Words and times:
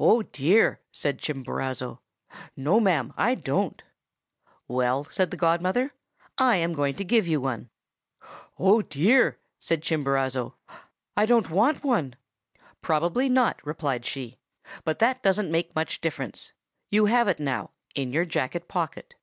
"'Oh, 0.00 0.24
dear!' 0.24 0.80
said 0.90 1.20
Chimborazo. 1.20 2.00
'No, 2.56 2.80
ma'am, 2.80 3.14
I 3.16 3.36
don't!' 3.36 3.80
"'Well,' 4.66 5.04
said 5.04 5.30
the 5.30 5.36
godmother, 5.36 5.94
'I 6.36 6.56
am 6.56 6.72
going 6.72 6.96
to 6.96 7.04
give 7.04 7.28
you 7.28 7.40
one.' 7.40 7.70
"'Oh, 8.58 8.82
dear!' 8.82 9.38
said 9.60 9.82
Chimborazo, 9.82 10.56
'I 11.16 11.26
don't 11.26 11.48
want 11.50 11.84
one.' 11.84 12.16
"'Probably 12.82 13.28
not,' 13.28 13.64
replied 13.64 14.04
she, 14.04 14.40
'but 14.82 14.98
that 14.98 15.22
doesn't 15.22 15.52
make 15.52 15.76
much 15.76 16.00
difference. 16.00 16.50
You 16.90 17.06
have 17.06 17.28
it 17.28 17.38
now, 17.38 17.70
in 17.94 18.12
your 18.12 18.24
jacket 18.24 18.66
pocket. 18.66 19.14